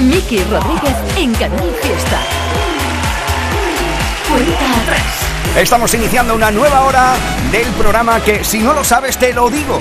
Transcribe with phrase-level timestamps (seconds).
[0.00, 2.20] Miki Rodríguez en Canal Fiesta.
[4.28, 5.02] Cuenta atrás.
[5.56, 7.14] Estamos iniciando una nueva hora
[7.52, 9.78] del programa que, si no lo sabes, te lo digo.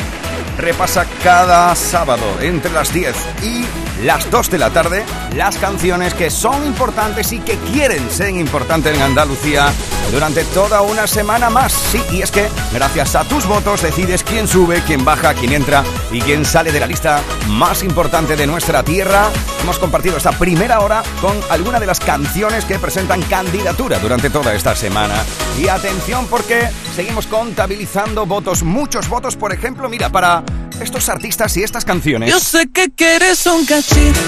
[0.57, 3.65] Repasa cada sábado entre las 10 y
[4.03, 5.05] las 2 de la tarde
[5.35, 9.71] las canciones que son importantes y que quieren ser importantes en Andalucía
[10.11, 11.71] durante toda una semana más.
[11.71, 15.83] Sí, y es que gracias a tus votos decides quién sube, quién baja, quién entra
[16.11, 19.29] y quién sale de la lista más importante de nuestra tierra.
[19.61, 24.53] Hemos compartido esta primera hora con algunas de las canciones que presentan candidatura durante toda
[24.53, 25.15] esta semana.
[25.59, 30.43] Y atención porque seguimos contabilizando votos, muchos votos, por ejemplo, mira, para
[30.81, 32.29] estos artistas y estas canciones.
[32.29, 34.21] Yo sé que quieres un cachito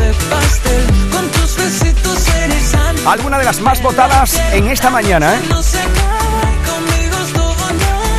[0.00, 2.74] de pastel con tus besitos eres
[3.06, 5.40] Alguna de las más votadas en esta mañana, ¿eh?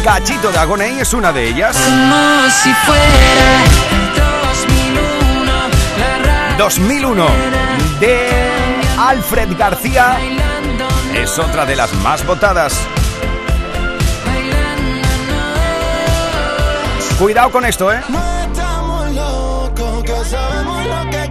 [0.04, 1.78] Cachito de Agoney es una de ellas.
[1.78, 3.64] Como si fuera
[4.48, 5.52] 2001
[5.98, 7.28] la radio 2001
[8.02, 8.52] de
[9.00, 10.18] Alfred García
[11.16, 12.74] es otra de las más votadas.
[17.20, 18.02] Cuidado con esto, ¿eh?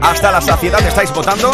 [0.01, 1.51] Hasta la saciedad estáis votando.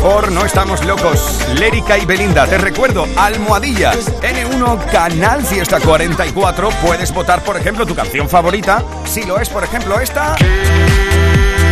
[0.00, 2.46] Por No Estamos Locos, Lérica y Belinda.
[2.46, 6.70] Te recuerdo, Almohadilla, N1, Canal Fiesta 44.
[6.82, 8.82] Puedes votar, por ejemplo, tu canción favorita.
[9.04, 10.36] Si lo es, por ejemplo, esta.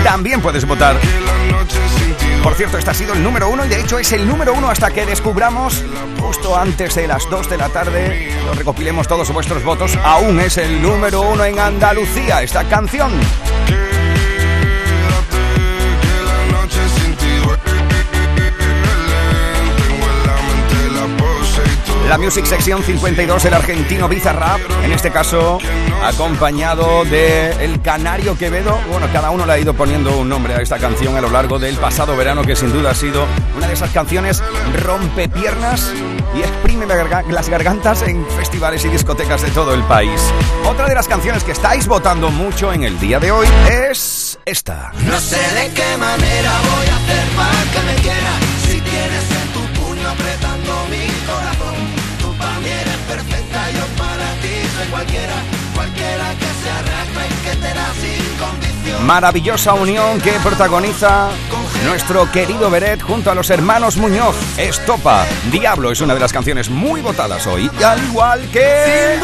[0.04, 0.96] También puedes votar.
[2.42, 4.70] Por cierto, este ha sido el número uno y de hecho es el número uno
[4.70, 5.84] hasta que descubramos,
[6.20, 9.96] justo antes de las 2 de la tarde, lo recopilemos todos vuestros votos.
[10.02, 13.12] Aún es el número uno en Andalucía esta canción.
[22.08, 25.58] La Music Sección 52, el argentino Bizarrap, en este caso
[26.02, 28.78] acompañado de El Canario Quevedo.
[28.90, 31.58] Bueno, cada uno le ha ido poniendo un nombre a esta canción a lo largo
[31.58, 33.26] del pasado verano, que sin duda ha sido
[33.58, 34.42] una de esas canciones
[34.82, 35.92] rompepiernas
[36.34, 40.32] y exprime las gargantas en festivales y discotecas de todo el país.
[40.64, 44.92] Otra de las canciones que estáis votando mucho en el día de hoy es esta.
[45.04, 48.47] No sé de qué manera voy a hacer para que me quieras
[59.04, 61.28] Maravillosa unión que protagoniza
[61.86, 64.36] nuestro querido Beret junto a los hermanos Muñoz.
[64.58, 65.24] Estopa.
[65.50, 67.70] Diablo es una de las canciones muy votadas hoy.
[67.84, 69.18] Al igual que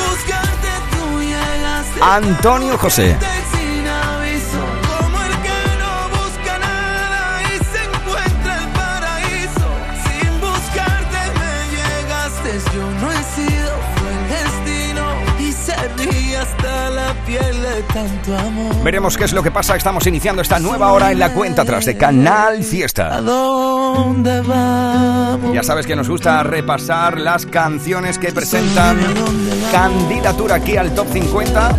[2.01, 3.17] Antonio José.
[17.93, 19.77] Tanto amor Veremos qué es lo que pasa.
[19.77, 23.21] Estamos iniciando esta nueva hora en la cuenta atrás de Canal ¿A Fiesta.
[23.21, 25.53] dónde vamos?
[25.55, 28.99] Ya sabes que nos gusta repasar las canciones que presentan
[29.73, 31.77] candidatura aquí al top 50.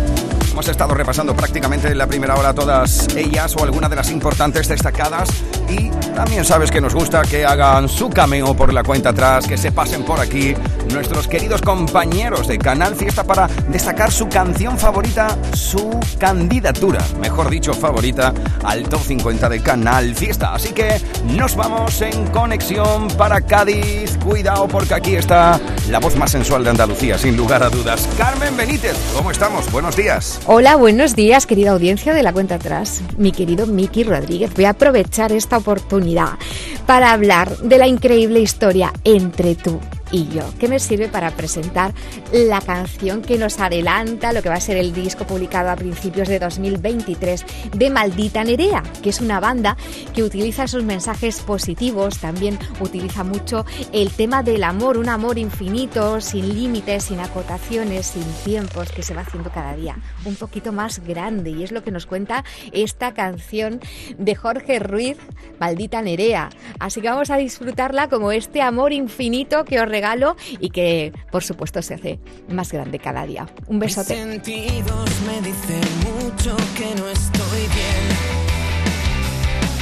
[0.56, 4.66] Hemos estado repasando prácticamente en la primera hora todas ellas o algunas de las importantes
[4.66, 5.28] destacadas.
[5.68, 9.58] Y también sabes que nos gusta que hagan su cameo por la cuenta atrás, que
[9.58, 10.54] se pasen por aquí
[10.94, 17.74] nuestros queridos compañeros de Canal Fiesta para destacar su canción favorita, su candidatura, mejor dicho,
[17.74, 18.32] favorita
[18.64, 20.54] al top 50 de Canal Fiesta.
[20.54, 20.98] Así que
[21.34, 24.16] nos vamos en conexión para Cádiz.
[24.24, 28.08] Cuidado porque aquí está la voz más sensual de Andalucía, sin lugar a dudas.
[28.16, 29.70] Carmen Benítez, ¿cómo estamos?
[29.70, 30.40] Buenos días.
[30.48, 33.02] Hola, buenos días, querida audiencia de la cuenta atrás.
[33.18, 36.38] Mi querido Miki Rodríguez, voy a aprovechar esta oportunidad
[36.86, 39.80] para hablar de la increíble historia entre tú
[40.16, 41.92] y que me sirve para presentar
[42.32, 46.28] la canción que nos adelanta lo que va a ser el disco publicado a principios
[46.28, 49.76] de 2023 de Maldita Nerea, que es una banda
[50.14, 56.20] que utiliza esos mensajes positivos, también utiliza mucho el tema del amor, un amor infinito,
[56.20, 61.00] sin límites, sin acotaciones, sin tiempos, que se va haciendo cada día un poquito más
[61.00, 63.80] grande y es lo que nos cuenta esta canción
[64.18, 65.18] de Jorge Ruiz,
[65.60, 66.48] Maldita Nerea.
[66.78, 71.42] Así que vamos a disfrutarla como este amor infinito que os regalo y que por
[71.42, 72.18] supuesto se hace
[72.48, 73.46] más grande cada día.
[73.66, 74.14] Un Mis besote.
[74.14, 78.04] sentidos me dicen mucho que no estoy bien.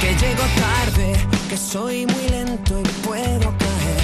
[0.01, 1.13] Que llego tarde,
[1.49, 4.03] que soy muy lento y puedo caer.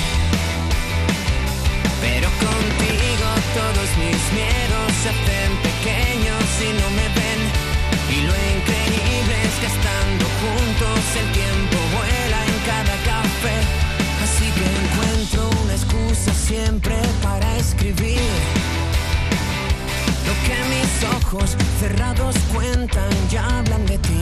[2.02, 4.71] Pero contigo todos mis miedos
[16.52, 18.20] siempre para escribir
[20.28, 24.22] lo que mis ojos cerrados cuentan y hablan de ti.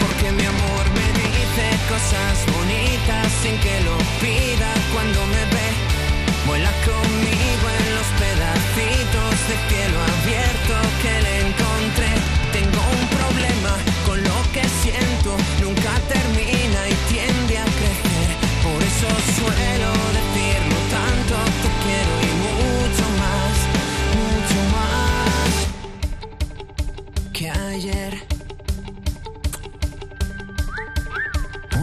[0.00, 4.55] Porque mi amor me dice cosas bonitas sin que lo pida.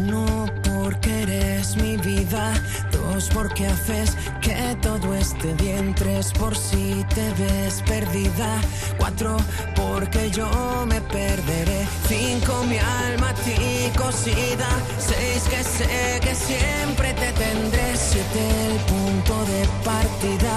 [0.06, 2.54] Uno, porque eres mi vida.
[2.92, 5.96] Dos, porque haces que todo esté bien.
[5.96, 8.60] Tres, por si te ves perdida.
[8.98, 9.38] Cuatro,
[9.76, 10.50] porque yo
[10.88, 11.88] me perderé.
[12.08, 14.70] Cinco, mi alma ti cosida.
[14.98, 17.96] Seis, que sé que siempre te tendré.
[17.96, 20.56] Siete, el punto de partida.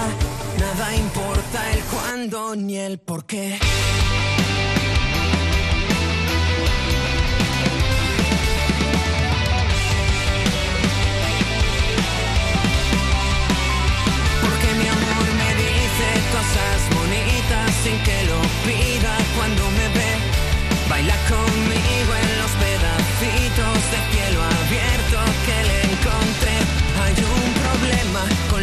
[0.58, 3.58] Nada importa el cuándo ni el por qué.
[17.86, 20.12] Sin que lo pida cuando me ve.
[20.90, 26.56] Baila conmigo en los pedacitos de cielo abierto que le encontré.
[27.02, 28.55] Hay un problema con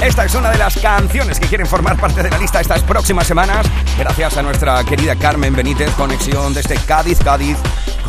[0.00, 3.26] Esta es una de las canciones que quieren formar parte de la lista estas próximas
[3.26, 3.66] semanas.
[3.98, 7.56] Gracias a nuestra querida Carmen Benítez, conexión desde Cádiz, Cádiz,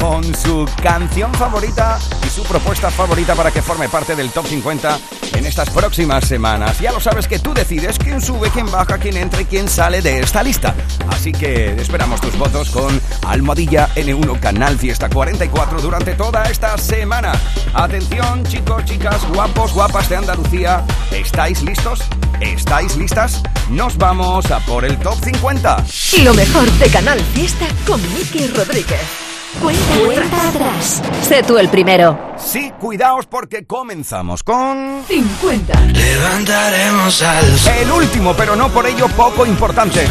[0.02, 5.00] con su canción favorita y su propuesta favorita para que forme parte del top 50
[5.36, 6.80] en estas próximas semanas.
[6.80, 10.02] Ya lo sabes que tú decides quién sube, quién baja, quién entra y quién sale
[10.02, 10.74] de esta lista.
[11.10, 17.34] Así que esperamos tus votos con Almohadilla N1 Canal Fiesta 44 durante toda esta semana.
[17.76, 20.84] Atención, chicos, chicas, guapos, guapas de Andalucía.
[21.12, 22.02] ¿Estáis listos?
[22.40, 23.44] ¿Estáis listas?
[23.70, 25.86] Nos vamos a por el top 50.
[26.24, 29.21] Lo mejor de Canal Fiesta con Miki Rodríguez.
[29.60, 31.02] Cuenta, Cuenta atrás.
[31.22, 32.18] Sé tú el primero.
[32.38, 35.80] Sí, cuidaos porque comenzamos con 50.
[35.88, 37.46] Levantaremos al
[37.80, 40.06] el último, pero no por ello poco importante.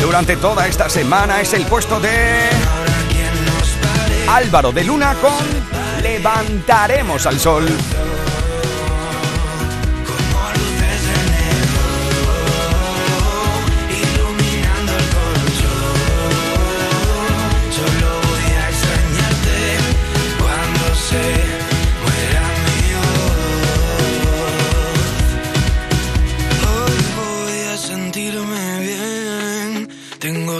[0.00, 2.48] Durante toda esta semana es el puesto de
[4.28, 7.66] Álvaro de Luna con Levantaremos al Sol.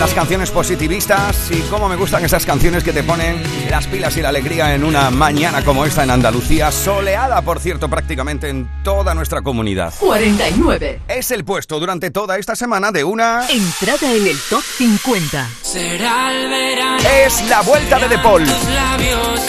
[0.00, 4.22] Las canciones positivistas y cómo me gustan esas canciones que te ponen las pilas y
[4.22, 9.14] la alegría en una mañana como esta en Andalucía, soleada, por cierto, prácticamente en toda
[9.14, 9.92] nuestra comunidad.
[10.00, 11.02] 49.
[11.06, 13.46] Es el puesto durante toda esta semana de una...
[13.50, 15.50] Entrada en el top 50.
[15.60, 17.02] Será el verano.
[17.26, 18.44] Es la vuelta de De Paul.
[18.44, 19.40] Tus labios,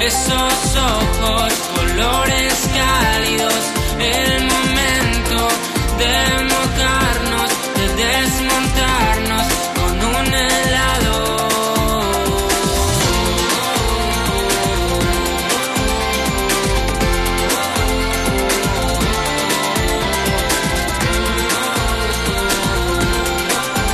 [0.00, 3.54] esos ojos, colores cálidos,
[4.00, 5.48] el momento
[5.96, 9.31] de mojarnos, de desmontarnos.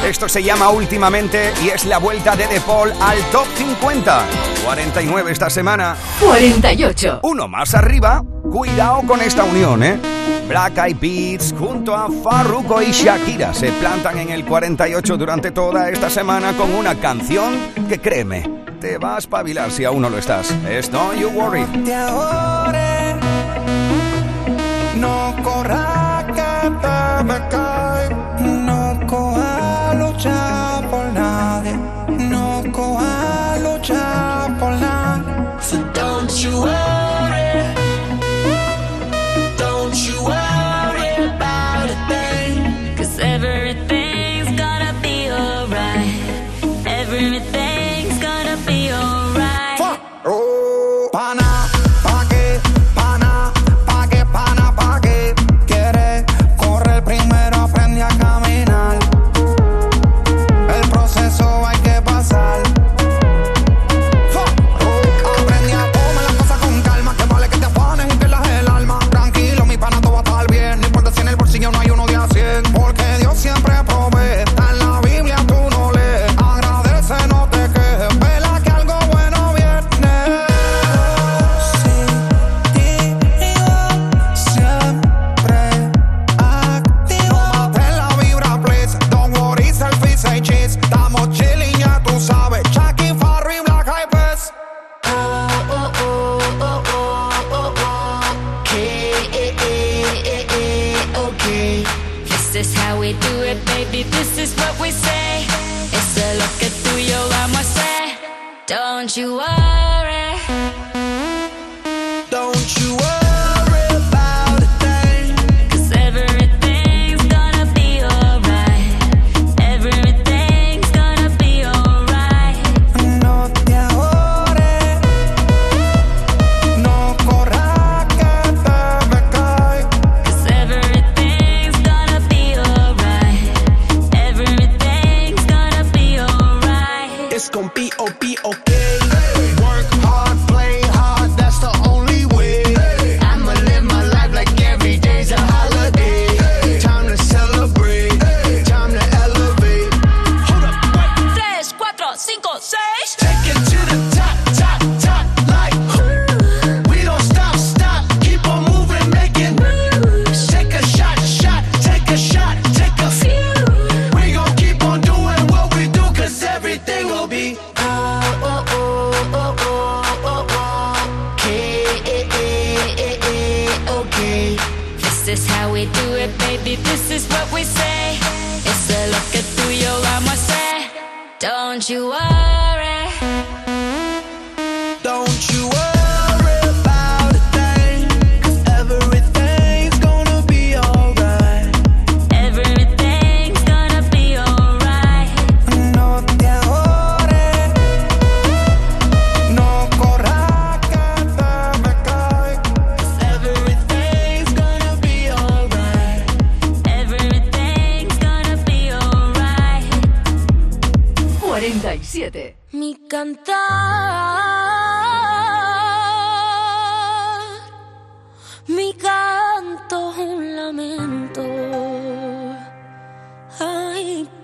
[0.08, 4.24] Esto se llama últimamente y es la vuelta de De Paul al top 50.
[4.64, 5.96] 49 esta semana.
[6.18, 7.20] 48.
[7.24, 10.17] Uno más arriba, cuidado con esta unión, ¿eh?
[10.48, 15.90] Black Eyed Peas junto a Farruko y Shakira se plantan en el 48 durante toda
[15.90, 17.54] esta semana con una canción
[17.88, 20.50] que créeme, te va a espabilar si aún no lo estás.
[20.68, 21.64] Es Don't You Worry.
[21.84, 21.94] te
[24.98, 26.24] no corra
[27.24, 28.08] me cae
[28.40, 30.77] no coja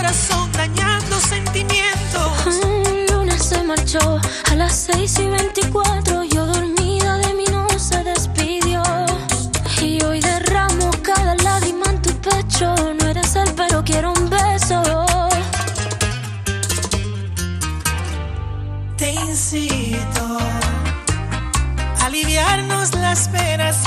[0.00, 2.46] corazón dañando sentimientos.
[2.64, 4.18] Un lunes se marchó
[4.50, 6.24] a las 6 y 24.
[6.24, 8.82] Yo dormida de mí no se despidió.
[9.82, 12.74] Y hoy derramo cada lágrima en tu pecho.
[12.98, 14.82] No eres él, pero quiero un beso.
[18.96, 20.38] Te incito
[22.00, 23.86] a aliviarnos las penas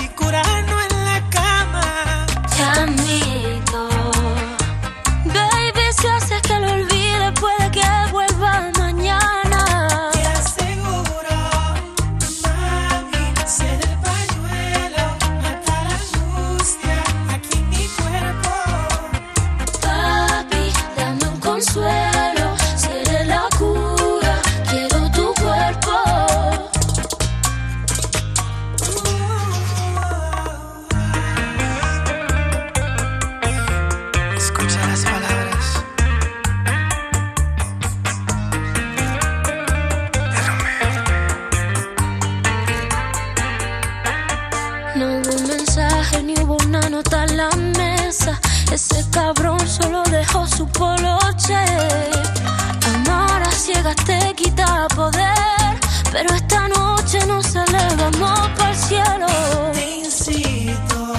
[54.96, 55.80] poder,
[56.12, 59.28] pero esta noche nos elevamos para el cielo.
[59.74, 61.14] Te incito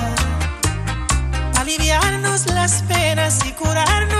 [1.56, 4.13] a aliviarnos las penas y curarnos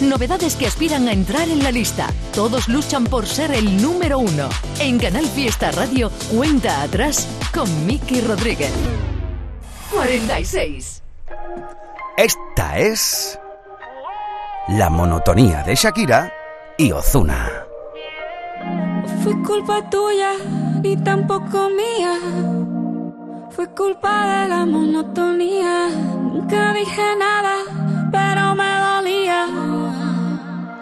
[0.00, 2.08] novedades que aspiran a entrar en la lista.
[2.34, 4.48] Todos luchan por ser el número uno.
[4.80, 8.72] En Canal Fiesta Radio, cuenta atrás con Miki Rodríguez.
[9.92, 11.02] 46.
[12.16, 13.38] Esta es
[14.68, 16.32] la monotonía de Shakira
[16.78, 17.50] y Ozuna.
[19.22, 20.32] Fue culpa tuya
[20.82, 22.18] ni tampoco mía.
[23.50, 25.88] Fue culpa de la monotonía.
[25.88, 27.73] Nunca dije nada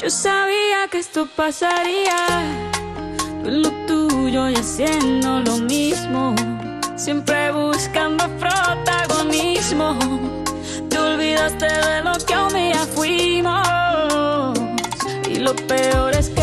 [0.03, 2.17] Yo sabía que esto pasaría.
[3.45, 6.35] Lo tuyo y haciendo lo mismo.
[6.97, 9.97] Siempre buscando protagonismo.
[10.89, 14.59] Te olvidaste de lo que un día fuimos.
[15.31, 16.42] Y lo peor es que.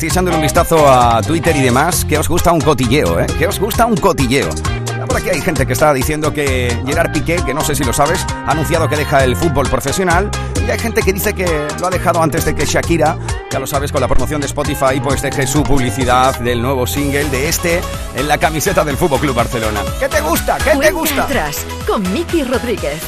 [0.00, 3.26] Estoy echándole un vistazo a Twitter y demás, que os gusta un cotilleo, ¿eh?
[3.38, 4.48] Que os gusta un cotilleo.
[5.06, 7.92] Por aquí hay gente que está diciendo que Gerard Piqué, que no sé si lo
[7.92, 10.30] sabes, ha anunciado que deja el fútbol profesional.
[10.66, 13.18] Y hay gente que dice que lo ha dejado antes de que Shakira,
[13.50, 17.28] ya lo sabes, con la promoción de Spotify, pues deje su publicidad del nuevo single
[17.28, 17.82] de este
[18.16, 19.82] en la camiseta del Fútbol Club Barcelona.
[19.98, 20.56] ¿Qué te gusta?
[20.64, 21.24] ¿Qué te gusta?
[21.24, 23.02] atrás con Miki Rodríguez.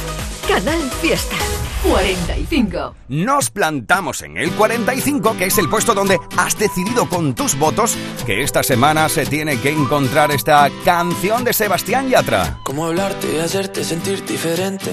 [0.47, 1.42] Canal Fiesta
[1.83, 2.95] 45.
[3.09, 7.95] Nos plantamos en el 45, que es el puesto donde has decidido con tus votos
[8.25, 12.59] que esta semana se tiene que encontrar esta canción de Sebastián Yatra.
[12.63, 14.91] Cómo hablarte y hacerte sentir diferente.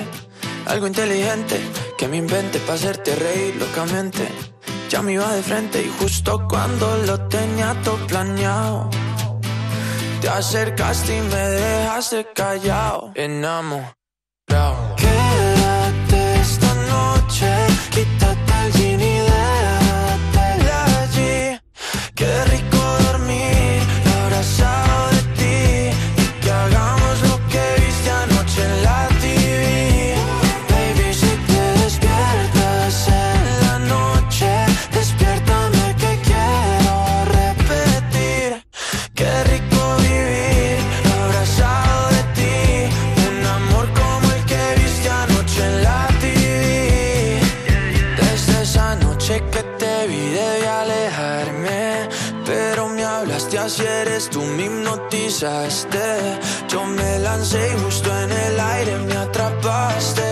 [0.67, 1.61] Algo inteligente
[1.97, 4.29] que me invente para hacerte reír locamente.
[4.89, 8.91] Ya me iba de frente y justo cuando lo tenía todo planeado.
[10.21, 13.13] Te acercaste y me dejaste callado.
[13.15, 13.95] Enamorado.
[14.51, 15.10] Esta
[17.31, 17.47] noche,
[17.91, 20.47] quítate el jean y déjate
[21.01, 21.61] allí.
[22.15, 22.50] Qué rico dormir
[55.31, 60.23] Yo me lancé y justo en el aire me atrapaste.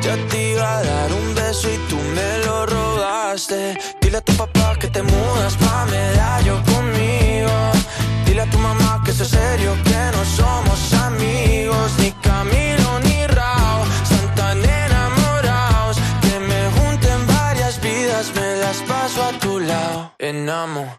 [0.00, 3.76] Ya te iba a dar un beso y tú me lo robaste.
[4.00, 7.50] Dile a tu papá que te mudas pa' medallo conmigo.
[8.26, 11.98] Dile a tu mamá que es serio que no somos amigos.
[11.98, 15.96] Ni Camilo ni Rao Están tan enamorados.
[16.22, 20.12] Que me junten varias vidas Me las paso a tu lado.
[20.20, 20.97] Enamorado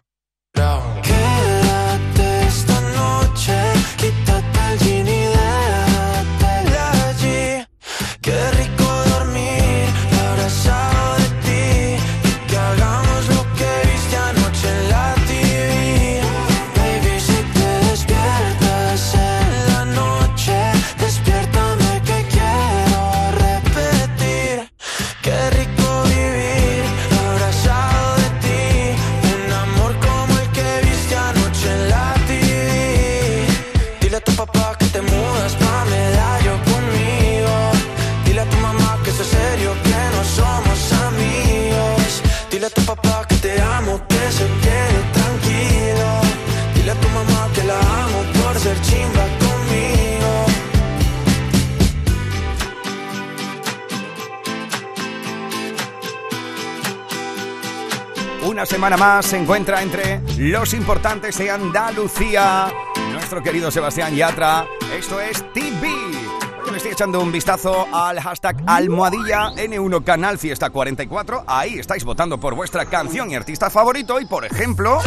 [58.60, 62.70] Una semana más se encuentra entre los importantes de Andalucía,
[63.10, 64.66] nuestro querido Sebastián Yatra.
[64.94, 65.88] Esto es TV.
[65.88, 71.44] Hoy le estoy echando un vistazo al hashtag almohadilla N1 Canal Fiesta 44.
[71.46, 74.20] Ahí estáis votando por vuestra canción y artista favorito.
[74.20, 74.98] Y por ejemplo,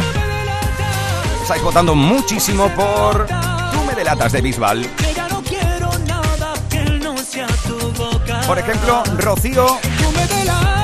[1.40, 4.84] estáis votando muchísimo por Tú me delatas de Bisbal.
[8.48, 9.78] Por ejemplo, Rocío
[10.12, 10.83] me.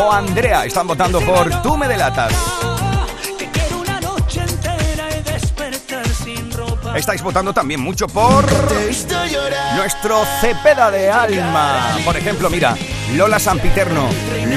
[0.00, 2.32] O Andrea están votando por Tú me delatas.
[6.94, 8.44] Estáis votando también mucho por
[9.76, 11.96] nuestro Cepeda de Alma.
[12.04, 12.74] Por ejemplo, mira,
[13.14, 14.08] Lola Sampiterno.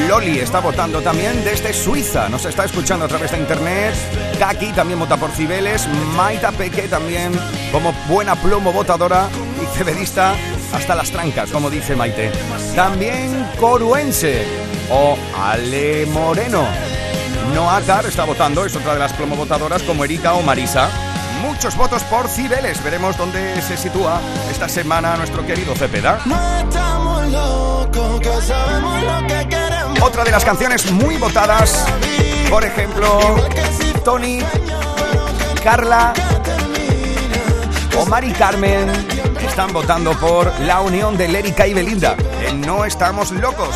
[0.08, 2.28] Loli está votando también desde Suiza.
[2.30, 3.94] Nos está escuchando a través de internet.
[4.40, 5.88] Kaki también vota por Cibeles.
[6.16, 7.32] Maita Peque también
[7.72, 9.28] como buena plomo votadora
[9.62, 10.34] y cebedista
[10.74, 12.32] hasta las trancas, como dice Maite.
[12.76, 14.46] También Coruense
[14.94, 16.68] o Ale Moreno.
[17.54, 20.90] Noacar está votando, es otra de las plomo votadoras como Erika o Marisa.
[21.42, 22.82] Muchos votos por Cibeles.
[22.84, 26.20] Veremos dónde se sitúa esta semana nuestro querido Cepeda.
[30.02, 31.86] Otra de las canciones muy votadas,
[32.50, 33.20] por ejemplo,
[34.06, 34.40] Tony,
[35.64, 36.14] Carla
[37.98, 38.92] o Mari Carmen,
[39.48, 42.16] están votando por la unión de Lérica y Belinda.
[42.48, 43.76] en No estamos locos.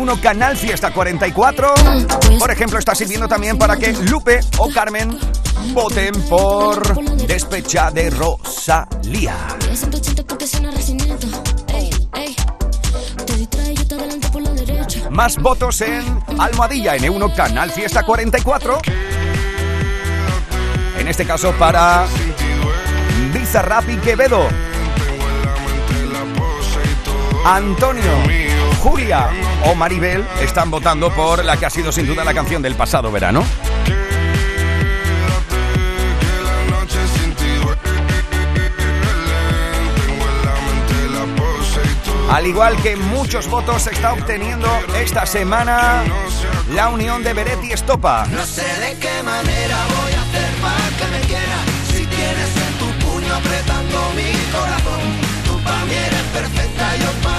[0.00, 1.74] 1 Canal Fiesta 44.
[2.38, 5.18] Por ejemplo, está sirviendo también para que Lupe o Carmen
[5.74, 9.36] voten por Despecha de Rosalía.
[15.10, 18.78] Más votos en Almohadilla N1 Canal Fiesta 44.
[20.98, 22.06] En este caso para
[23.34, 24.48] Bizarrap y Quevedo.
[27.44, 28.49] Antonio.
[28.82, 29.28] Lujuria
[29.66, 33.12] o Maribel están votando por la que ha sido sin duda la canción del pasado
[33.12, 33.44] verano.
[42.30, 44.66] Al igual que muchos votos está obteniendo
[44.96, 46.02] esta semana
[46.72, 48.26] la unión de Beret y Estopa.
[48.28, 52.78] No sé de qué manera voy a hacer para que me quieras Si tienes en
[52.78, 55.02] tu puño apretando mi corazón
[55.44, 57.29] Tú para mí eres perfecta, yo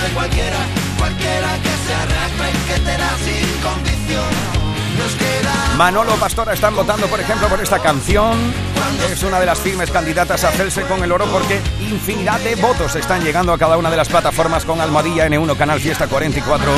[0.00, 0.58] soy cualquiera
[0.98, 4.57] Cualquiera que se arrastre que te da sin condición
[5.76, 8.36] Manolo Pastora están votando, por ejemplo, por esta canción.
[9.12, 12.96] Es una de las firmes candidatas a hacerse con el oro porque infinidad de votos
[12.96, 16.72] están llegando a cada una de las plataformas con Almohadilla N1 Canal Fiesta 44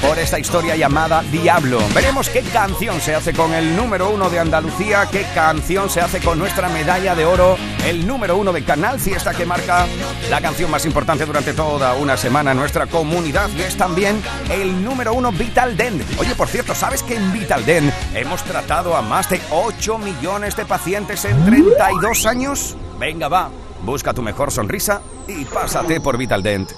[0.00, 1.78] por esta historia llamada Diablo.
[1.94, 6.20] Veremos qué canción se hace con el número uno de Andalucía, qué canción se hace
[6.20, 9.86] con nuestra medalla de oro, el número uno de Canal Fiesta que marca
[10.28, 14.20] la canción más importante durante toda una semana en nuestra comunidad y es también
[14.50, 16.04] el número uno Vital Den.
[16.18, 20.56] Oye, por cierto, ¿sabes que en Vital Den hemos tratado a más de 8 millones
[20.56, 22.76] de pacientes en 32 años?
[22.98, 23.50] Venga, va,
[23.82, 26.70] busca tu mejor sonrisa y pásate por Vital Dent.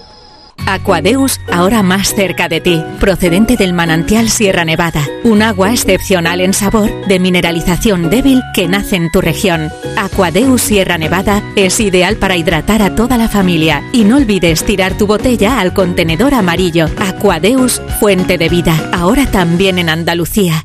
[0.66, 6.55] Aquadeus, ahora más cerca de ti, procedente del manantial Sierra Nevada, un agua excepcional en
[6.55, 9.70] sabor, de mineralización débil que nace en tu región.
[9.96, 14.96] Aquadeus Sierra Nevada es ideal para hidratar a toda la familia y no olvides tirar
[14.96, 16.87] tu botella al contenedor amarillo.
[16.98, 20.64] Aquadeus, fuente de vida, ahora también en Andalucía.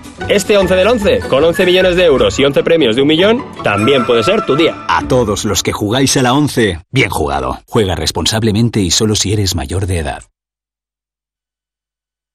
[0.29, 3.45] Este 11 del 11, con 11 millones de euros y 11 premios de un millón,
[3.63, 4.85] también puede ser tu día.
[4.87, 7.59] A todos los que jugáis a la 11, bien jugado.
[7.67, 10.23] Juega responsablemente y solo si eres mayor de edad.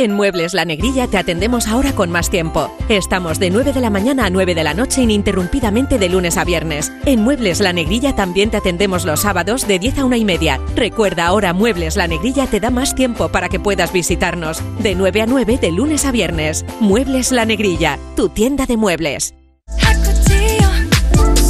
[0.00, 2.74] En Muebles La Negrilla te atendemos ahora con más tiempo.
[2.88, 6.44] Estamos de 9 de la mañana a 9 de la noche ininterrumpidamente de lunes a
[6.44, 6.90] viernes.
[7.04, 10.58] En Muebles La Negrilla también te atendemos los sábados de 10 a 1 y media.
[10.74, 14.62] Recuerda ahora Muebles La Negrilla te da más tiempo para que puedas visitarnos.
[14.78, 16.64] De 9 a 9 de lunes a viernes.
[16.80, 19.34] Muebles La Negrilla, tu tienda de muebles.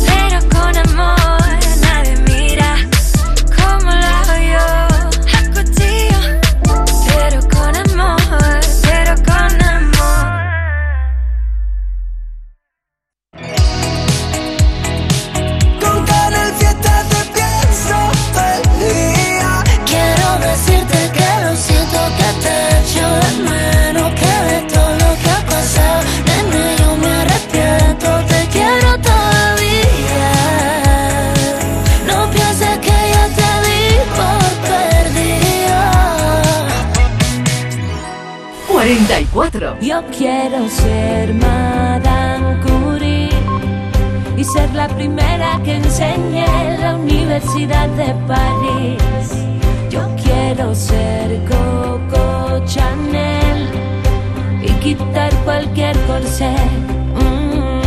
[0.09, 1.30] Pero con amor
[39.41, 39.79] 44.
[39.81, 43.31] Yo quiero ser Madame Curie
[44.37, 49.31] y ser la primera que enseñe en la Universidad de París.
[49.89, 53.67] Yo quiero ser Coco Chanel
[54.63, 56.55] y quitar cualquier corsé.
[57.15, 57.81] Mm.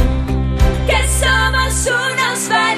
[0.88, 2.73] Que somos unos valientes.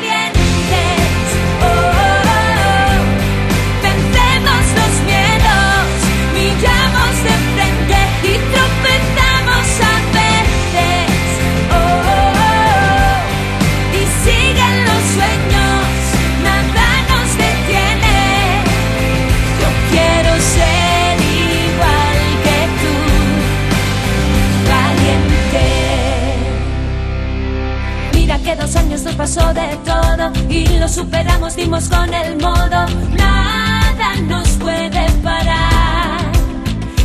[29.26, 32.86] Pasó de todo y lo superamos, dimos con el modo.
[33.18, 36.20] Nada nos puede parar.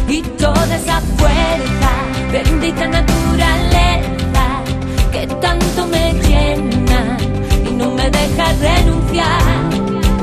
[0.06, 1.90] Y toda esa fuerza,
[2.30, 4.44] bendita naturaleza,
[5.12, 7.16] que tanto me llena
[7.66, 9.70] y no me deja renunciar.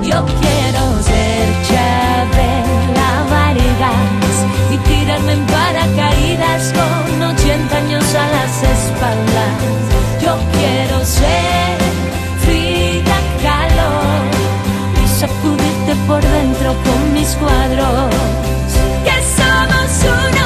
[0.04, 4.36] Yo quiero ser Chabela Vargas
[4.72, 9.54] y tirarme en paracaídas con 80 años a las espaldas.
[10.22, 11.57] Yo quiero ser
[15.28, 18.14] sacudirte por dentro con mis cuadros.
[19.04, 20.37] Que somos unos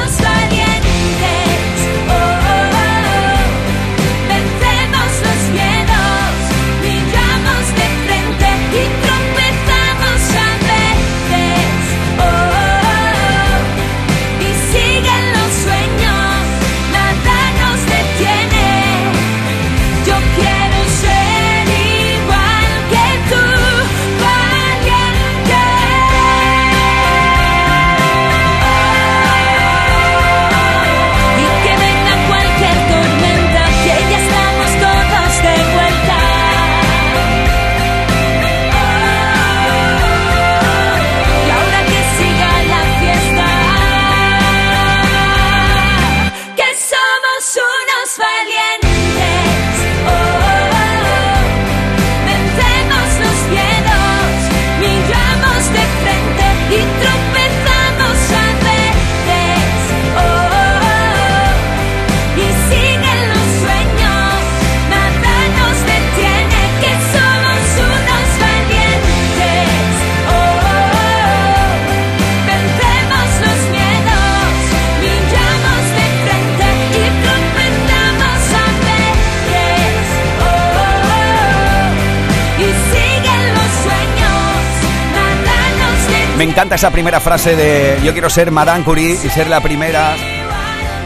[86.74, 90.14] esa primera frase de yo quiero ser Madame Curie y ser la primera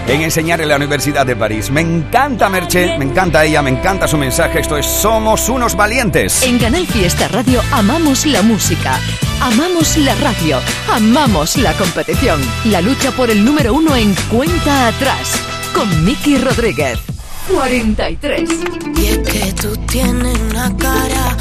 [0.06, 1.70] en enseñar en la Universidad de París.
[1.70, 4.60] Me encanta Merche, me encanta ella, me encanta su mensaje.
[4.60, 6.42] Esto es Somos unos valientes.
[6.42, 8.98] En Canal Fiesta Radio amamos la música,
[9.40, 10.60] amamos la radio,
[10.92, 12.40] amamos la competición.
[12.66, 15.40] La lucha por el número uno en cuenta atrás
[15.74, 16.98] con Miki Rodríguez.
[17.52, 18.50] 43.
[18.96, 21.35] Y es que tú tienes una cara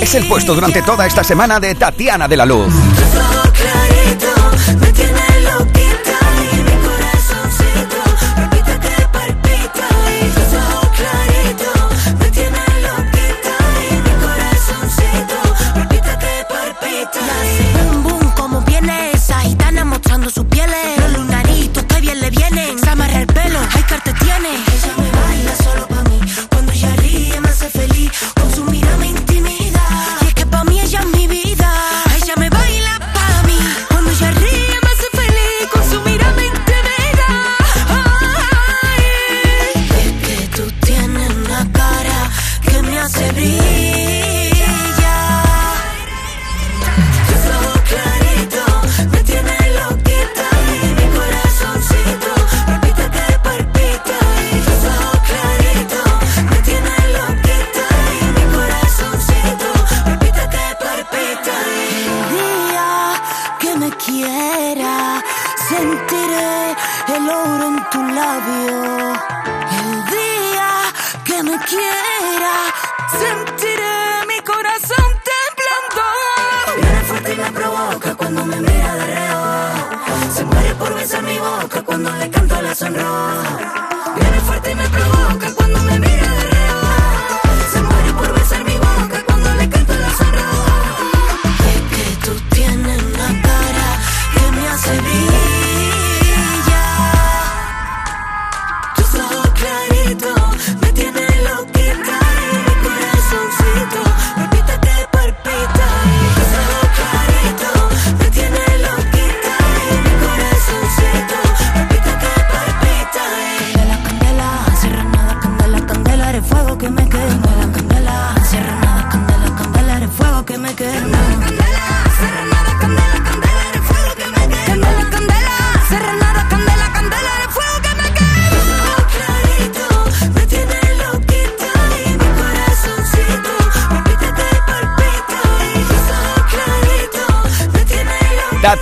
[0.00, 2.72] es el puesto durante toda esta semana de Tatiana de la Luz.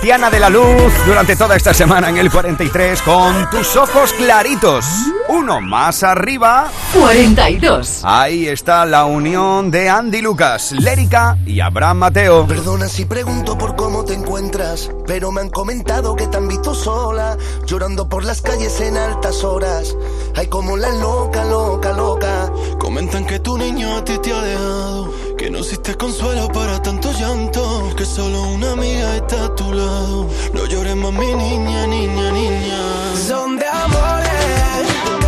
[0.09, 4.85] Diana la luz durante toda esta semana en el 43 con tus ojos claritos.
[5.27, 6.69] Uno más arriba.
[6.93, 8.01] 42.
[8.05, 12.47] Ahí está la unión de Andy Lucas, Lérica y Abraham Mateo.
[12.47, 16.73] Perdona si pregunto por cómo te encuentras, pero me han comentado que te han visto
[16.73, 19.97] sola, llorando por las calles en altas horas.
[20.37, 22.49] Hay como la loca, loca, loca.
[22.79, 27.11] Comentan que tu niño a ti te ha dejado, que no hiciste consuelo para tanto
[27.11, 30.28] llanto, que solo una amiga está a tu lado.
[30.53, 32.79] No llores más mi niña, niña, niña.
[33.27, 35.18] Son de amores.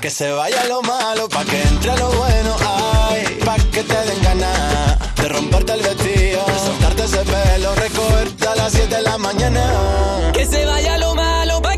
[0.00, 4.22] Que se vaya lo malo, pa' que entre lo bueno, ay, pa' que te den
[4.22, 10.30] ganas de romperte el vestido, soltarte ese pelo, recogerte a las 7 de la mañana.
[10.32, 11.75] Que se vaya lo malo, pa'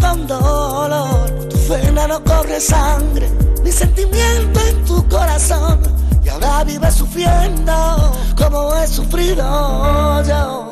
[0.00, 1.48] con dolor.
[1.48, 3.28] Tu pena no corre sangre,
[3.62, 5.80] ni sentimiento en tu corazón,
[6.24, 10.71] y ahora vives sufriendo como he sufrido yo.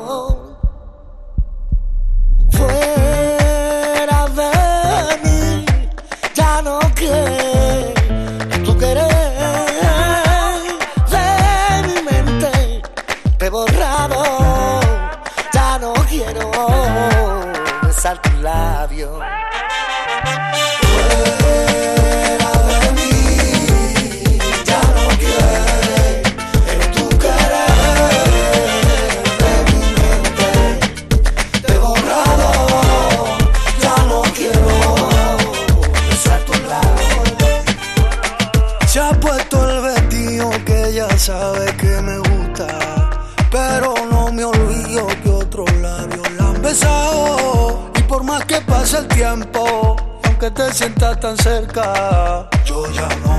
[51.21, 53.30] Tan cerca, yo ya no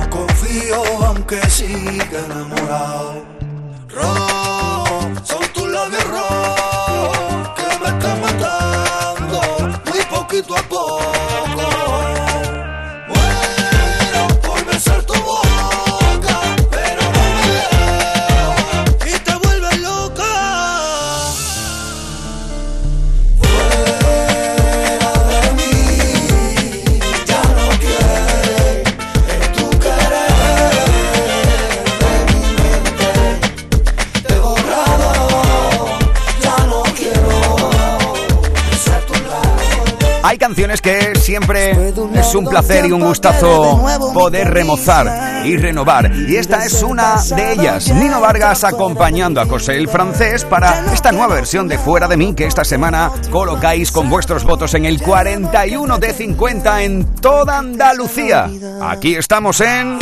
[40.42, 43.80] canciones que siempre es un placer y un gustazo
[44.12, 46.12] poder remozar y renovar.
[46.28, 47.94] Y esta es una de ellas.
[47.94, 52.34] Nino Vargas acompañando a José el francés para esta nueva versión de Fuera de mí
[52.34, 58.50] que esta semana colocáis con vuestros votos en el 41 de 50 en toda Andalucía.
[58.82, 60.00] Aquí estamos en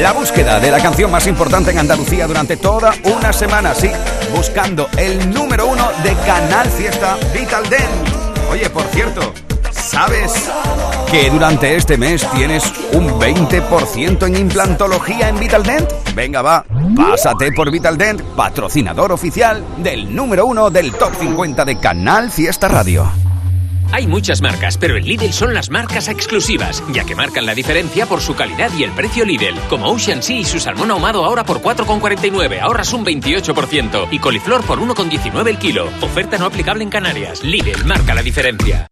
[0.00, 3.76] la búsqueda de la canción más importante en Andalucía durante toda una semana.
[3.76, 3.92] Sí,
[4.34, 8.22] buscando el número uno de Canal Fiesta Vital Dent.
[8.50, 9.32] Oye, por cierto,
[9.92, 10.50] ¿sabes
[11.10, 12.64] que durante este mes tienes
[12.94, 15.86] un 20% en implantología en Vitaldent?
[16.14, 16.64] Venga, va,
[16.96, 23.06] pásate por Vitaldent, patrocinador oficial del número uno del Top 50 de Canal Fiesta Radio.
[23.92, 28.06] Hay muchas marcas, pero en Lidl son las marcas exclusivas, ya que marcan la diferencia
[28.06, 29.60] por su calidad y el precio Lidl.
[29.68, 34.08] Como Ocean Sea y su salmón ahumado ahora por 4,49, ahorras un 28%.
[34.10, 35.88] Y coliflor por 1,19 el kilo.
[36.00, 37.44] Oferta no aplicable en Canarias.
[37.44, 38.91] Lidl marca la diferencia.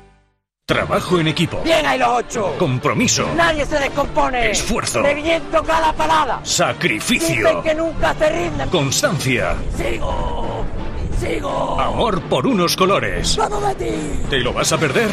[0.71, 1.59] Trabajo en equipo.
[1.65, 2.55] Bien hay los ocho.
[2.57, 3.27] Compromiso.
[3.35, 4.51] Nadie se descompone.
[4.51, 5.01] Esfuerzo.
[5.01, 6.39] Reviento cada parada.
[6.43, 7.35] Sacrificio.
[7.45, 8.69] Dicen que nunca se rinden.
[8.69, 9.57] Constancia.
[9.75, 10.65] Sigo,
[11.19, 11.77] sigo.
[11.77, 13.35] Amor por unos colores.
[13.35, 14.29] ¡Vamos, Betis!
[14.29, 15.09] ¿Te lo vas a perder?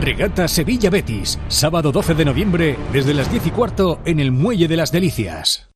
[0.00, 4.68] Regata Sevilla Betis, sábado 12 de noviembre, desde las 10 y cuarto en el Muelle
[4.68, 5.68] de las Delicias.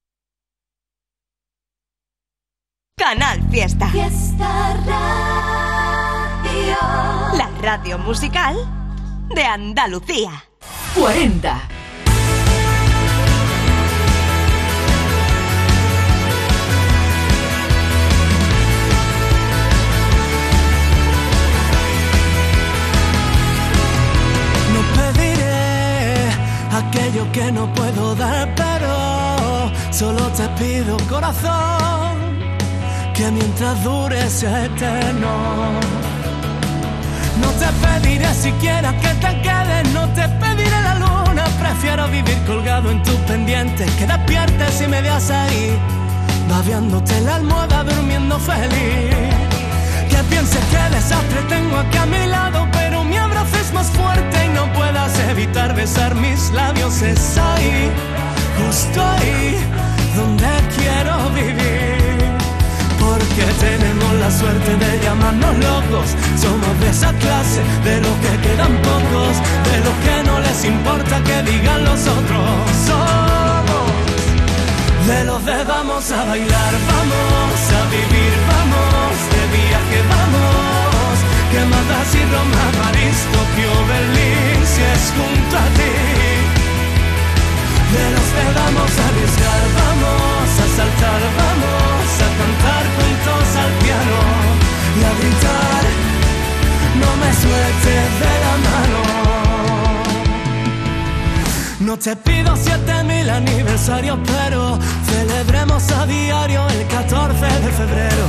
[2.96, 3.88] Canal Fiesta.
[3.90, 6.76] Fiesta Radio.
[7.36, 8.56] La radio musical
[9.34, 10.44] de Andalucía.
[10.94, 11.68] 40.
[24.74, 26.28] No pediré
[26.72, 32.28] aquello que no puedo dar, pero solo te pido corazón
[33.14, 36.08] que mientras dure sea eterno.
[37.40, 42.90] No te pediré siquiera que te quedes, no te pediré la luna, prefiero vivir colgado
[42.90, 45.78] en tus pendientes, que despiertes y me veas ahí,
[46.48, 49.14] babeándote la almohada, durmiendo feliz.
[50.10, 54.46] Que pienses que desastre tengo aquí a mi lado, pero mi abrazo es más fuerte
[54.46, 57.02] y no puedas evitar besar mis labios.
[57.02, 57.90] Es ahí,
[58.58, 59.56] justo ahí,
[60.16, 61.87] donde quiero vivir.
[63.38, 66.08] Porque tenemos la suerte de llamarnos locos.
[66.42, 69.34] Somos de esa clase, de los que quedan pocos,
[69.70, 72.50] de los que no les importa que digan los otros.
[72.88, 73.86] Somos
[75.06, 81.14] de los de vamos a bailar, vamos a vivir, vamos de viaje, vamos.
[81.52, 85.94] Que matas y Roma, París, Tokio, Berlín, si es junto a ti.
[87.94, 91.87] De los que vamos a arriesgar, vamos a saltar, vamos
[97.28, 99.00] Me sueltes de la mano.
[101.80, 108.24] No te pido siete mil aniversarios, pero celebremos a diario el 14 de febrero.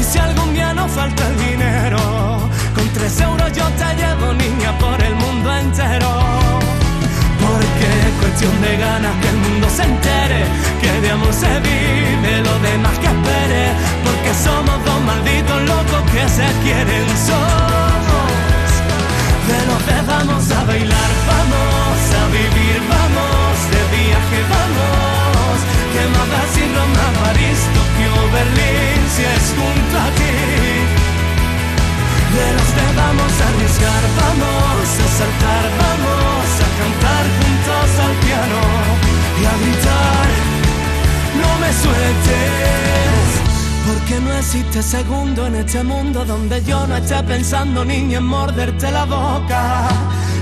[0.00, 1.98] Y si algún día nos falta el dinero,
[2.76, 6.12] con tres euros yo te llevo, niña, por el mundo entero.
[7.44, 10.44] Porque es cuestión de ganas que el mundo se entere,
[10.80, 13.64] que de amor se vive, lo demás que espere.
[14.04, 18.03] Porque somos dos malditos locos que se quieren, somos
[19.48, 25.56] de los que vamos a bailar, vamos a vivir, vamos de viaje, vamos.
[25.92, 30.36] Que más Roma, París, Tokio, Berlín, si es junto a ti.
[32.34, 38.60] De los que vamos a arriesgar, vamos a saltar, vamos a cantar juntos al piano
[39.40, 40.28] y a gritar,
[41.40, 43.33] no me sueltes.
[43.86, 48.90] Porque no existe segundo en este mundo donde yo no esté pensando niña en morderte
[48.90, 49.88] la boca.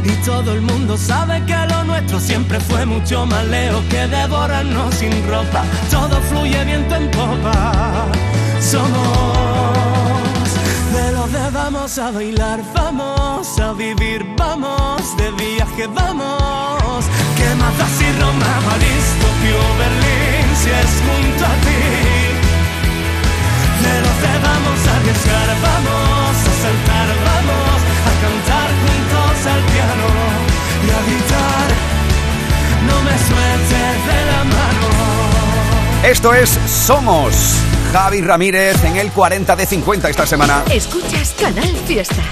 [0.05, 4.95] Y todo el mundo sabe que lo nuestro siempre fue mucho más lejos que devorarnos
[4.95, 5.65] sin ropa.
[5.91, 8.07] Todo fluye viento en popa.
[8.61, 9.53] Somos
[10.93, 17.05] de los de vamos a bailar, vamos a vivir, vamos de viaje, vamos.
[17.37, 22.02] Que matas si Roma, París, Tokio, Berlín, si es junto a ti.
[23.83, 30.09] De los que vamos a arriesgar, vamos a saltar, vamos a cantar juntos al piano
[30.85, 31.69] y a gritar.
[32.87, 34.89] No me sueltes de la mano.
[36.05, 37.35] Esto es Somos.
[37.93, 40.65] Javi Ramírez en el 40 de 50 esta semana.
[40.71, 42.23] Escuchas Canal Fiesta.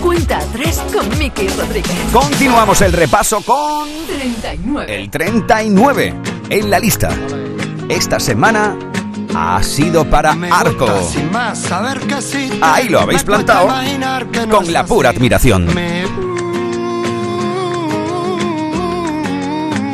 [0.00, 1.90] Cuenta atrás con Miki Rodríguez.
[2.12, 4.94] Continuamos el repaso con 39.
[4.94, 6.14] el 39
[6.50, 7.10] en la lista.
[7.88, 8.76] Esta semana
[9.34, 10.88] ha sido para Arco.
[12.60, 13.68] Ahí lo habéis plantado
[14.50, 15.66] con la pura admiración.
[15.74, 16.04] Me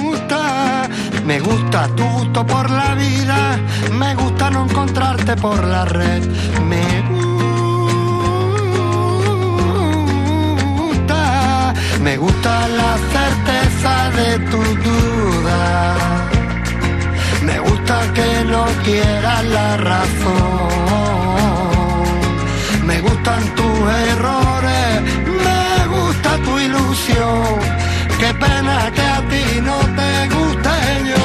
[0.03, 0.89] gusta,
[1.25, 3.59] me gusta tu gusto por la vida,
[3.93, 6.23] me gusta no encontrarte por la red.
[6.69, 7.03] Me
[10.79, 16.28] gusta, me gusta la certeza de tu duda.
[17.49, 20.69] Me gusta que no quieras la razón.
[22.85, 23.79] Me gustan tus
[24.11, 25.03] errores,
[25.45, 27.59] me gusta tu ilusión.
[28.21, 30.77] Qué pena que a ti no te guste
[31.11, 31.25] yo.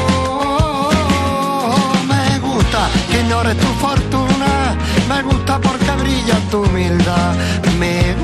[2.12, 2.80] Me gusta
[3.12, 4.78] que ignores tu fortuna,
[5.10, 7.36] me gusta porque brilla tu humildad.
[7.80, 8.16] Me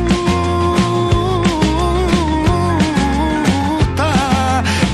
[3.79, 4.09] gusta,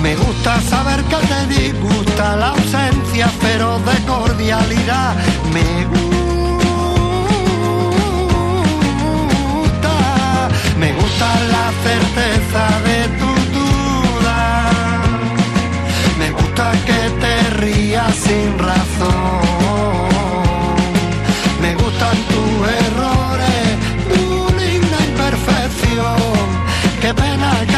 [0.01, 2.54] me gusta saber que te disgusta la
[3.15, 5.15] esencia feroz de cordialidad.
[5.53, 6.29] Me gusta,
[10.79, 14.39] me gusta la certeza de tu duda.
[16.19, 19.45] Me gusta que te rías sin razón.
[21.61, 23.77] Me gustan tus errores,
[24.09, 24.23] tu
[24.59, 26.19] linda imperfección.
[27.01, 27.74] Qué pena que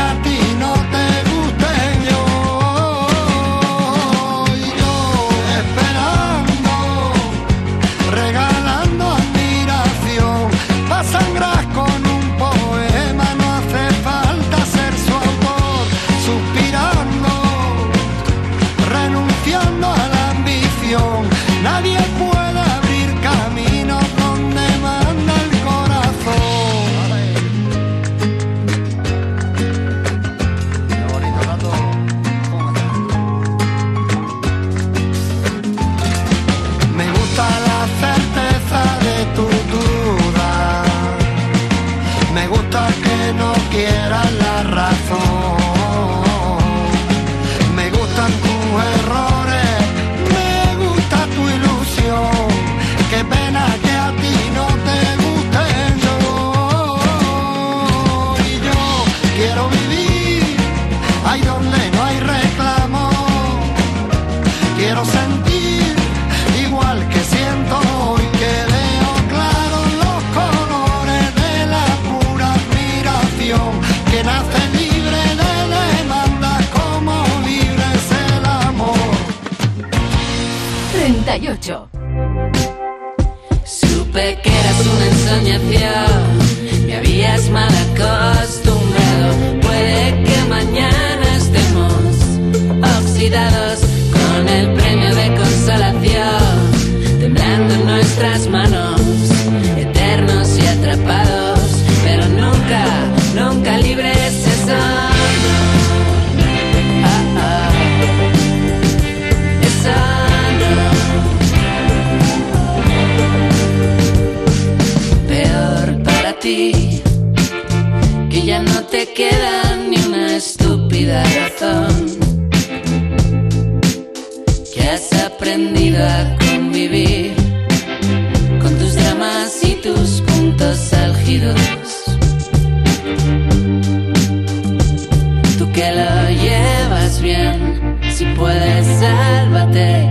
[135.58, 140.06] Tú que lo llevas bien, si puedes, sálvate,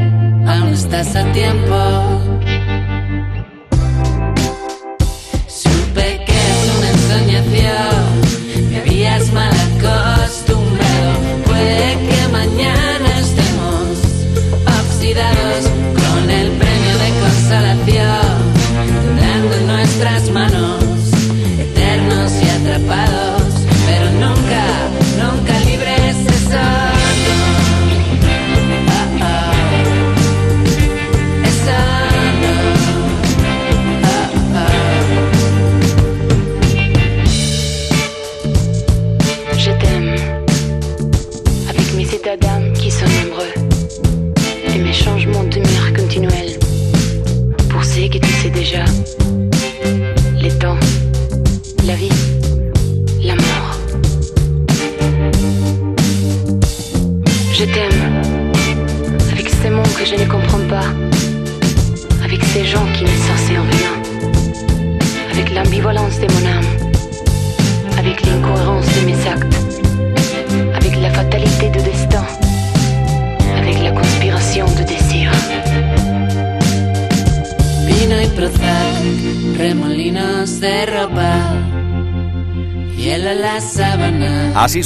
[0.47, 2.26] aún estás a tiempo.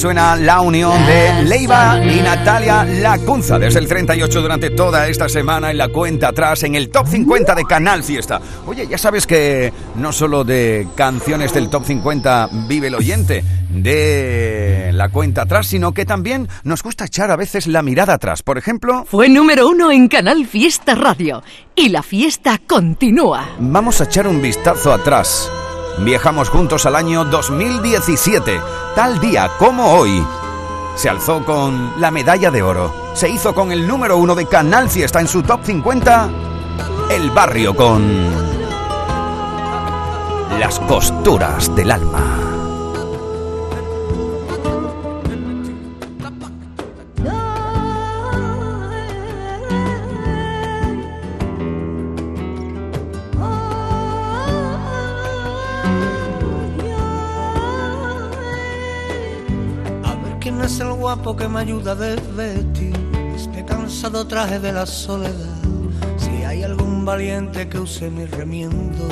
[0.00, 5.70] Suena la unión de Leiva y Natalia Lacunza desde el 38 durante toda esta semana
[5.70, 8.40] en la cuenta atrás en el top 50 de Canal Fiesta.
[8.66, 14.90] Oye, ya sabes que no solo de canciones del top 50 vive el oyente de
[14.94, 18.42] la cuenta atrás, sino que también nos gusta echar a veces la mirada atrás.
[18.42, 21.42] Por ejemplo, Fue número uno en Canal Fiesta Radio.
[21.76, 23.50] Y la fiesta continúa.
[23.58, 25.50] vamos a echar un vistazo atrás.
[25.98, 28.60] Viajamos juntos al año 2017,
[28.94, 30.24] tal día como hoy.
[30.96, 32.94] Se alzó con la medalla de oro.
[33.14, 36.28] Se hizo con el número uno de Canal Fiesta en su top 50.
[37.10, 38.30] El barrio con
[40.58, 42.59] las costuras del alma.
[60.70, 62.94] Es el guapo que me ayuda a desvestir
[63.34, 65.62] este cansado traje de la soledad.
[66.16, 69.08] Si hay algún valiente que use mi remiendo.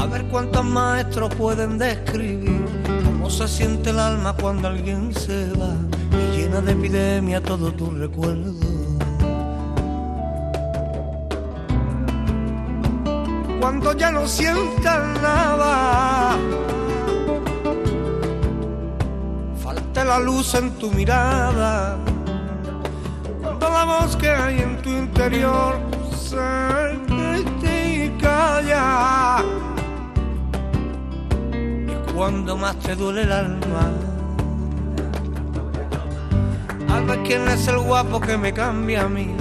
[0.00, 2.64] A ver cuántos maestros pueden describir
[3.04, 5.74] cómo se siente el alma cuando alguien se va
[6.12, 8.54] y llena de epidemia todo tu recuerdo.
[13.60, 16.38] Cuando ya no sientas nada
[20.10, 21.96] la luz en tu mirada,
[23.42, 25.78] cuando la voz que hay en tu interior
[26.12, 26.36] se
[27.62, 29.44] y calla,
[31.52, 33.84] y cuando más te duele el alma,
[37.06, 39.32] ver quién es el guapo que me cambia a mí,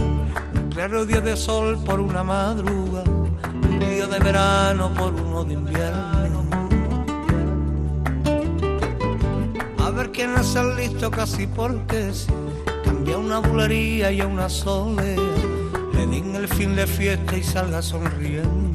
[0.54, 5.54] un claro día de sol por una madruga, un día de verano por uno de
[5.56, 6.59] invierno.
[10.18, 12.28] Es el listo casi porque sí.
[12.84, 15.18] Cambia una bulería y a una soledad.
[15.94, 18.69] Le den el fin de fiesta y salga sonriendo.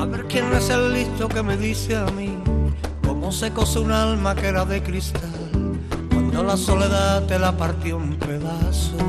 [0.00, 2.36] A ver quién es el listo que me dice a mí
[3.06, 5.30] cómo se cose un alma que era de cristal
[6.10, 9.02] cuando la soledad te la partió en pedazos.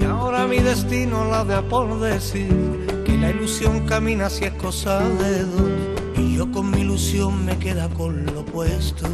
[0.00, 5.00] Y ahora mi destino la de por decir que la ilusión camina si es cosa
[5.00, 5.70] de dos
[6.16, 9.06] y yo con mi ilusión me queda con lo opuesto.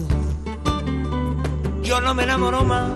[1.82, 2.92] Yo no me enamoro más,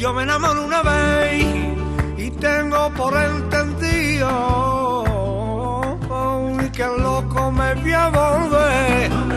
[0.00, 1.44] yo me enamoro una vez
[2.16, 4.30] y tengo por entendido
[6.72, 9.29] que el loco me voy a volver.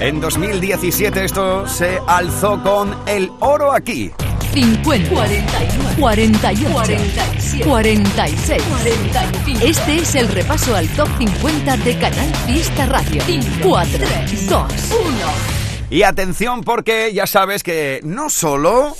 [0.00, 4.12] En 2017 esto se alzó con el oro aquí.
[4.52, 9.66] 50, 49, 48, 47, 46, 45.
[9.66, 13.22] Este es el repaso al top 50 de Canal Fiesta Radio.
[13.60, 13.98] 4,
[14.48, 14.68] 2, 1.
[15.90, 18.94] Y atención porque ya sabes que no solo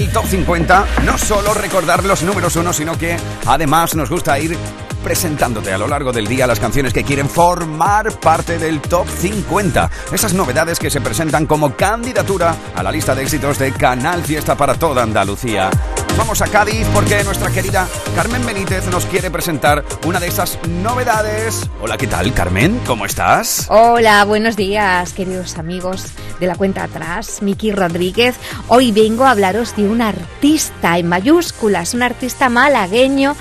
[0.00, 4.56] el top 50, no solo recordar los números uno, sino que además nos gusta ir
[5.02, 9.90] presentándote a lo largo del día las canciones que quieren formar parte del top 50.
[10.12, 14.56] Esas novedades que se presentan como candidatura a la lista de éxitos de Canal Fiesta
[14.56, 15.70] para toda Andalucía.
[16.16, 21.68] Vamos a Cádiz porque nuestra querida Carmen Benítez nos quiere presentar una de esas novedades.
[21.80, 22.80] Hola, ¿qué tal, Carmen?
[22.86, 23.66] ¿Cómo estás?
[23.70, 26.06] Hola, buenos días, queridos amigos
[26.38, 28.36] de la cuenta atrás, Miki Rodríguez.
[28.68, 33.36] Hoy vengo a hablaros de un artista en mayúsculas, un artista malagueño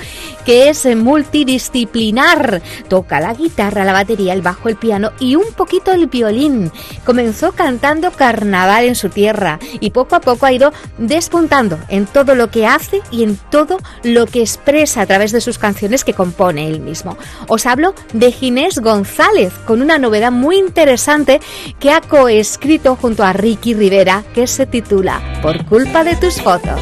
[0.46, 2.62] que es multidisciplinar.
[2.88, 6.72] Toca la guitarra, la batería, el bajo, el piano y un poquito el violín.
[7.06, 12.36] Comenzó cantando carnaval en su tierra y poco a poco ha ido despuntando en todo
[12.36, 16.14] lo que hace y en todo lo que expresa a través de sus canciones que
[16.14, 17.18] compone él mismo.
[17.48, 21.40] Os hablo de Ginés González con una novedad muy interesante
[21.80, 26.82] que ha coescrito junto a Ricky Rivera que se titula Por culpa de tus fotos.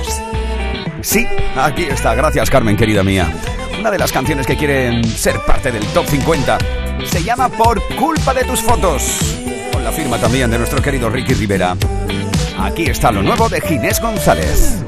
[1.01, 1.25] Sí,
[1.55, 2.15] aquí está.
[2.15, 3.31] Gracias, Carmen, querida mía.
[3.79, 6.57] Una de las canciones que quieren ser parte del top 50
[7.05, 9.19] se llama Por culpa de tus fotos.
[9.71, 11.75] Con la firma también de nuestro querido Ricky Rivera.
[12.59, 14.83] Aquí está lo nuevo de Ginés González.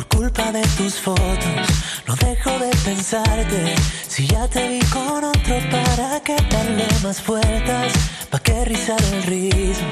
[0.00, 1.68] Por culpa de tus fotos,
[2.06, 3.74] no dejo de pensarte.
[4.08, 7.92] Si ya te vi con otro, ¿para qué darle más vueltas?
[8.30, 9.84] ¿Para qué rizar el rizo?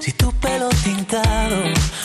[0.00, 1.56] Si tu pelo tintado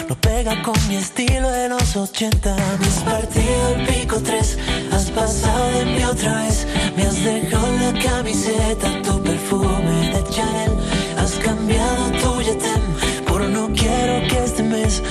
[0.07, 2.55] no pega con mi estilo de los 80.
[2.79, 4.57] Me has partido el pico 3,
[4.93, 6.65] has pasado de mí otra vez.
[6.95, 10.71] Me has dejado la camiseta, tu perfume de Chanel.
[11.17, 15.03] Has cambiado tu yetem, por no quiero que este mes